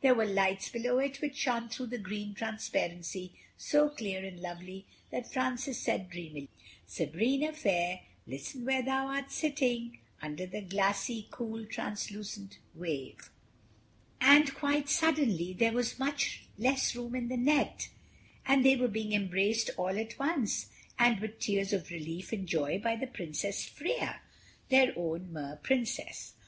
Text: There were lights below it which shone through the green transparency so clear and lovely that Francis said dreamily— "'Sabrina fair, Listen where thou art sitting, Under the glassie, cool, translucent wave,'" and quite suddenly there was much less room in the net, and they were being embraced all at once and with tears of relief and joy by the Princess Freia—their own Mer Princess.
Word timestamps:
There 0.00 0.14
were 0.14 0.26
lights 0.26 0.68
below 0.68 0.98
it 1.00 1.20
which 1.20 1.34
shone 1.36 1.68
through 1.68 1.86
the 1.88 1.98
green 1.98 2.34
transparency 2.34 3.32
so 3.56 3.88
clear 3.88 4.24
and 4.24 4.38
lovely 4.38 4.86
that 5.10 5.32
Francis 5.32 5.76
said 5.76 6.08
dreamily— 6.08 6.48
"'Sabrina 6.86 7.52
fair, 7.52 8.02
Listen 8.24 8.64
where 8.64 8.82
thou 8.84 9.08
art 9.08 9.32
sitting, 9.32 9.98
Under 10.22 10.46
the 10.46 10.60
glassie, 10.62 11.26
cool, 11.32 11.66
translucent 11.66 12.58
wave,'" 12.76 13.28
and 14.20 14.54
quite 14.54 14.88
suddenly 14.88 15.52
there 15.52 15.72
was 15.72 15.98
much 15.98 16.44
less 16.56 16.94
room 16.94 17.16
in 17.16 17.26
the 17.26 17.36
net, 17.36 17.88
and 18.46 18.64
they 18.64 18.76
were 18.76 18.86
being 18.86 19.12
embraced 19.12 19.68
all 19.76 19.98
at 19.98 20.16
once 20.16 20.68
and 20.96 21.18
with 21.18 21.40
tears 21.40 21.72
of 21.72 21.90
relief 21.90 22.32
and 22.32 22.46
joy 22.46 22.78
by 22.78 22.94
the 22.94 23.08
Princess 23.08 23.64
Freia—their 23.64 24.92
own 24.96 25.32
Mer 25.32 25.56
Princess. 25.60 26.34